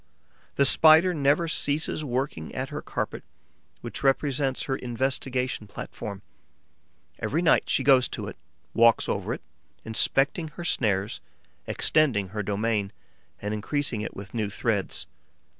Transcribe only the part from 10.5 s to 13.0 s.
her snares, extending her domain